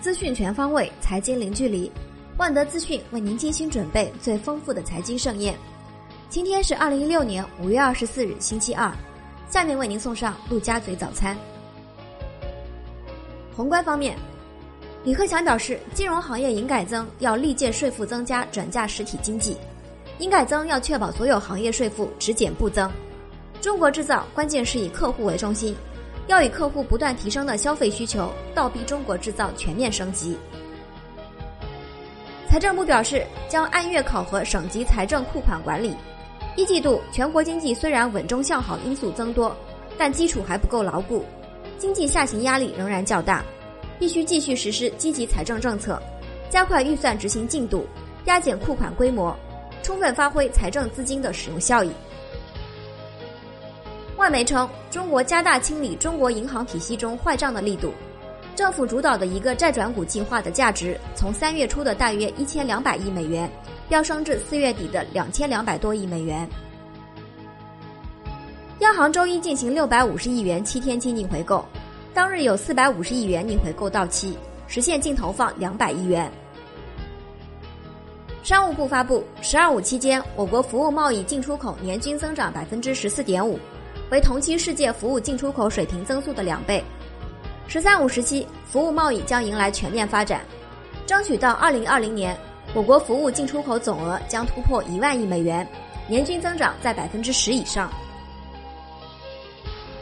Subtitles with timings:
[0.00, 1.90] 资讯全方位，财经零距离。
[2.36, 5.56] 万德资讯为您精心准备最丰富的财经盛宴。
[6.28, 8.92] 今天是二零一六年五月二十四日，星期二。
[9.50, 11.36] 下面为您送上陆家嘴早餐。
[13.56, 14.16] 宏观方面，
[15.02, 19.56] 李克强表示，金融行业营改增要历届税负增加转嫁实体经济，
[20.20, 22.88] 营改增要确保所有行业税负只减不增。
[23.60, 25.74] 中国制造关键是以客户为中心。
[26.28, 30.36] 要以客户不断提升的消费需求，倒逼中国制造全面升级。
[32.46, 35.96] 财政部表示，将按月考核省级财政库款管理。
[36.54, 39.56] 一季度全国经济虽然稳中向好因素增多，
[39.96, 41.24] 但基础还不够牢固，
[41.78, 43.42] 经济下行压力仍然较大，
[43.98, 46.00] 必须继续实施积极财政政策，
[46.50, 47.86] 加快预算执行进度，
[48.26, 49.34] 压减库款规模，
[49.82, 51.90] 充分发挥财政资金的使用效益。
[54.18, 57.94] 外媒称，中国加大清理中国银行体系中坏账的力度。
[58.56, 63.48] 政府主导的一个债转股计划的价值，从三月初的大约一千两百亿美元，
[63.88, 66.46] 飙升至四月底的两千两百多亿美元。
[68.80, 71.64] 央行周一进行六百五十亿元七天期逆回购，
[72.12, 76.28] 当日有四百五十亿元逆回购到期，实现净投放两百亿元。
[78.42, 83.56] 商务部发布，“十二五”期间，我国服务贸易进出口年均增长百分之十四点五。
[84.10, 86.82] 为同期世界服务进出口水平增速的两倍。
[87.68, 90.40] “十三五”时期，服务贸易将迎来全面发展，
[91.06, 92.36] 争取到二零二零年，
[92.74, 95.68] 我国服务进出口总额将突破一万亿美元，
[96.08, 97.90] 年均增长在百分之十以上。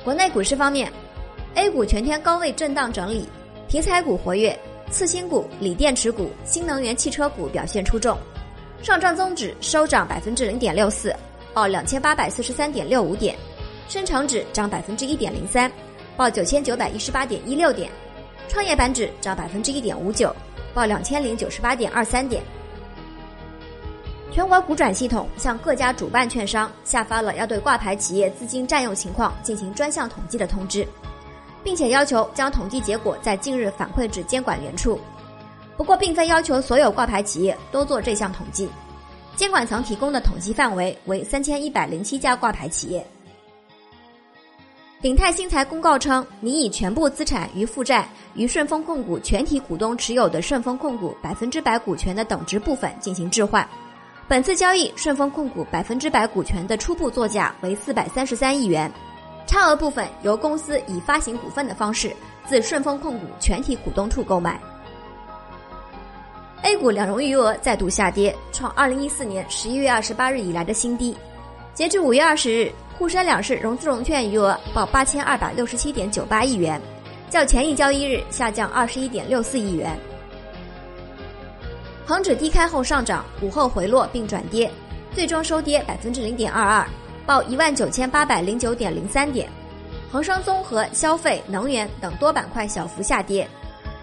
[0.05, 0.93] 国内股市方面
[1.57, 3.29] ，A 股全天高位震荡整理，
[3.67, 4.57] 题材股活跃，
[4.89, 8.17] 次新股、锂电池股、新能源汽车股表现出众，
[8.85, 11.13] 上证综指收涨百分之零点六四，
[11.53, 13.35] 报两千八百四十三点六五点。
[13.89, 15.71] 深成指涨百分之一点零三，
[16.17, 17.89] 报九千九百一十八点一六点；
[18.49, 20.35] 创业板指涨百分之一点五九，
[20.75, 22.43] 报两千零九十八点二三点。
[24.33, 30.87] 全国股转系统向各家主办券商下发了要对挂牌企业资金占用情况进行专项统计的通知，
[31.65, 35.01] 并且要求将统计结果在近日反馈至监管员处。
[35.77, 38.69] 不过，并非要求所有挂牌企业都做这项统计，
[39.37, 43.07] 监管层提供的统计范围为三千一百零七家挂牌企业。
[45.03, 53.69] 鼎泰新材公告称，拟以全部资产与负债与顺丰控股全体股东持有的顺丰控股百分之百股权的等值部分进行置换。
[54.27, 58.91] 本次交易，顺丰控股百分之百股权的初步作价为四百三十三亿元，
[59.47, 62.11] 差额部分由公司以发行股份的方式
[62.47, 64.59] 自顺丰控股全体股东处购买。
[66.63, 71.15] A 股两融余额再度下跌，创二零一四年十一月二十八日以来的新低。
[71.75, 72.73] 截至五月二十日。
[72.99, 76.81] 沪深两市融资融券余额报八千二百六十七点九八亿元，
[77.29, 79.99] 较前一交易日下降二十一点六四亿元。
[82.07, 84.71] 恒指低开后上涨，午后回落并转跌，
[85.13, 86.89] 最终收跌百分之零点二二，
[87.27, 89.47] 报一万九千八百零九点零三点。
[90.11, 93.47] 恒生综合、消费、能源等多板块小幅下跌，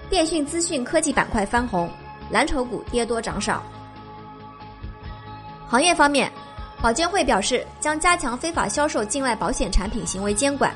[0.08, 1.90] 电讯、资讯科技板块翻红，
[2.30, 3.64] 蓝筹股跌多涨少。
[5.68, 6.32] 行业方面。
[6.84, 10.76] 保监会表示，将加强非法销售境外保险产品行为监管，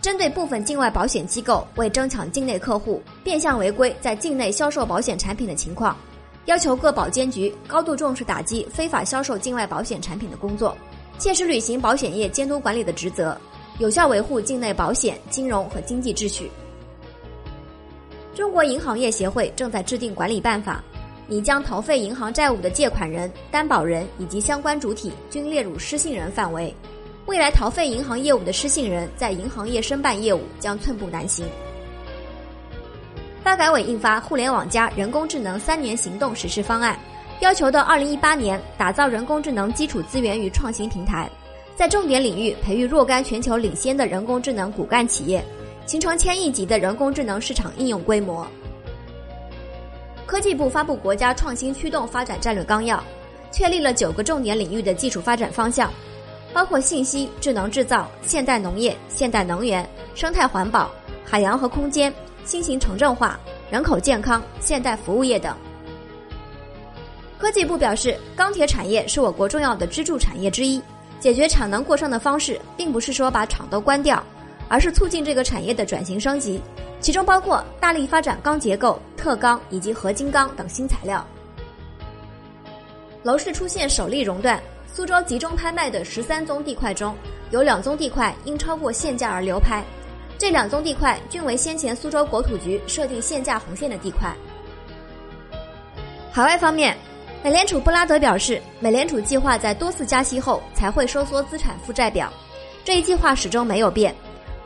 [0.00, 5.94] 针对部分境外保险机构为争抢境内客户、变相违规在境内销售保险产品的情况，
[6.46, 10.74] 要求各保监局高度重视打击非法销售境外保险产品的工作，
[11.18, 13.38] 切实履行保险业监督管理的职责，
[13.76, 16.50] 有效维护境内保险、金融和经济秩序。
[18.34, 20.82] 中国银行业协会正在制定管理办法。
[21.26, 26.74] 拟将逃废银行债务的借款人、担保人以及相关主体均列入失信人范围。
[27.26, 31.46] 未来逃废银行业务的失信人在银行业申办业务将寸步难行。
[33.42, 36.94] 发改委印发《互联网加人工智能三年行动实施方案》，
[37.42, 41.30] 要求到二零一八年打造人工智能基础资源与创新平台，
[41.76, 45.44] 在重点领域培育若干全球领先的人工智能骨干企业，
[45.86, 48.46] 形成千亿级的人工智能市场应用规模。
[50.34, 53.00] 科技部发布国家创新驱动发展战略纲要，
[53.52, 55.88] 确立了九个重点领域的技术发展方向，
[56.52, 60.90] 包括信息、智能制造、现代农业、现代能源、生态环保、
[61.24, 62.12] 海洋和空间、
[62.44, 63.38] 新型城镇化、
[63.70, 65.56] 人口健康、现代服务业等。
[67.38, 70.82] 科技部表示，钢铁产业是我国重要的支柱产业之一，
[71.20, 74.20] 解决产能过剩的方式，并不是说把厂都关掉。
[74.68, 76.60] 而是促进这个产业的转型升级，
[77.00, 81.26] 其中包括大力发展钢结构、特钢以及合金钢等新材料。
[83.22, 84.62] 楼市出现首例熔断，
[84.92, 87.14] 苏州集中拍卖的十三宗地块中
[87.50, 89.82] 有两宗地块因超过限价而流拍，
[90.36, 94.34] 这两宗地块均为先前苏州国土局设定限价红线的地块。
[96.30, 96.96] 海外方面，
[97.42, 102.32] 美联储布拉德表示，美联储计划在多次加息后才会收缩资产负债表，
[102.84, 104.14] 这一计划始终没有变，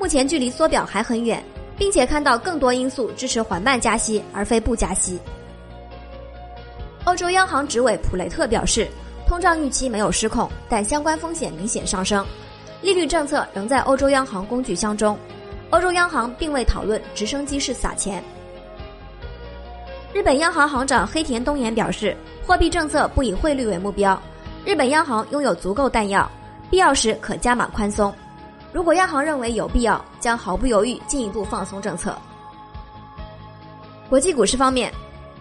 [0.09, 1.43] 前距离缩表还很远，
[1.77, 5.19] 并且看到更多因素支持缓慢加息而非不加息。
[7.05, 8.89] 欧洲央行执委普雷特表示，
[9.27, 12.27] 通胀预期没有失控，但相关风险明显上升，
[12.83, 15.19] 利率政策仍在欧洲央行工具箱中，
[15.71, 18.23] 欧洲央行并未讨论直升机式撒钱。
[20.13, 22.17] 日本央行行长黑田东彦表示，
[22.47, 24.21] 货币政策不以汇率为目标。
[24.65, 26.31] 日本央行拥有足够弹药，
[26.71, 28.13] 必要时可加码宽松。
[28.73, 32.17] 如果央行认为有必要，将毫不犹豫进一步放松政策。
[34.09, 34.93] 国际股市方面，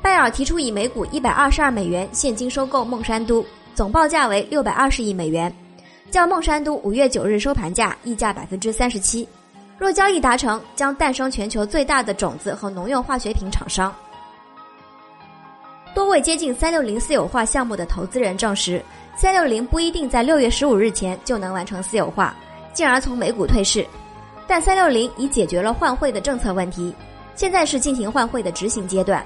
[0.01, 3.45] 拜耳提出以每股一百二十二美元现金收购孟山都，
[3.75, 5.53] 总报价为六百二十亿美元，
[6.09, 9.27] 较孟山都五月九日收盘价溢价百分之三十七。
[9.77, 13.93] 若交易达成，将诞生全球最大的种子和农用化学品厂商。
[15.93, 18.83] 多位接近三六零私有化项目的投资人证实，
[19.15, 22.35] 三六零不一定在六月十五日前就能完成私有化，
[22.77, 23.83] 进而从美股退市。
[24.45, 26.93] 但三六零已解决了换汇的政策问题，
[27.33, 29.25] 现在是进行换汇的执行阶段。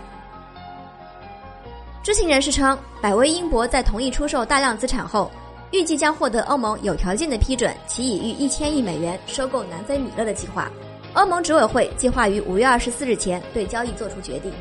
[2.02, 5.30] 知情人士称，百威英博在同意出售大量资产后，
[5.72, 10.72] 预计将获得欧盟有条件的批准，其已逾一千亿美元收购南非米勒的计划。
[11.14, 14.54] 欧盟执委会计划于五月二十四日前对交易作出决定。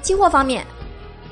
[0.00, 0.66] 期货方面，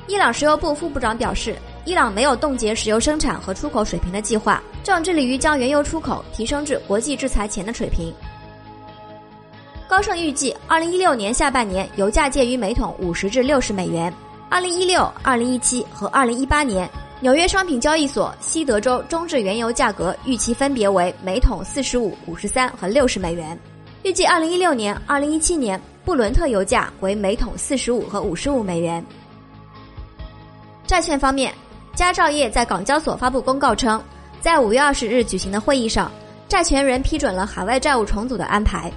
[0.05, 8.13] 伊朗石油部副部长表示，伊朗没有冻结石油生产和出口水平的计划，正致力于将原油出口提升至国际制裁前的水平。
[9.87, 14.13] 高盛预计，二零一六年下半年油价介于每桶五十至六十美元。
[14.47, 16.87] 二零一六、二零一七和二零一八年，
[17.19, 23.59] 纽约商品交易所西德州中质原油价格预期分别为每桶四十五、五十三和六十美元。
[24.03, 25.81] 预计二零一六年、二零一七年。
[26.05, 29.03] 布伦特油价为每桶四十五和五十五美元。
[30.85, 31.51] 债券方面，
[31.95, 33.99] 佳兆业在港交所发布公告称，
[34.45, 36.11] 在五月二十日举行的会议上，
[36.47, 38.91] 债权人批准了海外债务重组的安排。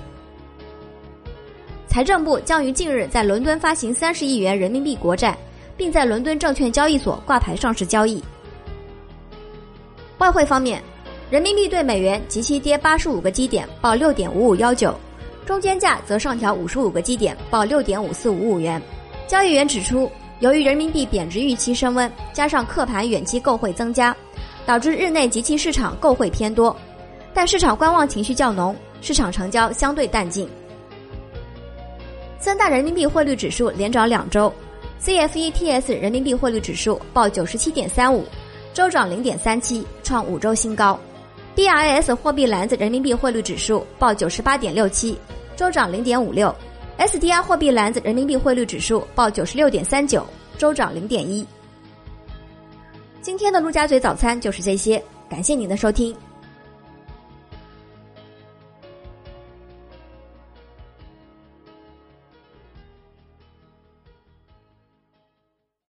[1.86, 5.34] 财政部将于近日在伦敦发行三十亿元人民币国债，
[5.74, 8.22] 并在伦敦证券交易所挂牌上市交易。
[10.18, 10.82] 外汇方面，
[11.30, 14.94] 人民币对美元即期跌八十五个基点，报六点五五幺九。
[15.46, 18.78] 中间价则上调五十五个基点，报六点五四五五元。
[19.26, 24.14] 交易员指出，由于人民币贬值预期升温，加上客盘远期购汇增加，
[24.68, 26.76] 导致日内及其市场购汇偏多，
[27.32, 30.46] 但市场观望情绪较浓，市场成交相对淡静。
[32.38, 34.52] 三大人民币汇率指数连涨两周
[35.02, 38.26] ，CFETS 人民币汇率指数报九十七点三五，
[38.74, 41.00] 周涨零点三七，创五周新高。
[41.56, 45.18] DRS 货币篮子人民币汇率指数报九十八点六七。
[45.56, 46.54] 周涨零点五六
[46.98, 50.26] ，SDR 货币篮子人民币汇率指数报九十六点三九，
[50.58, 51.46] 周涨零点一。
[53.20, 56.14] 今天的陆家嘴早餐就是这些，感谢您的收听。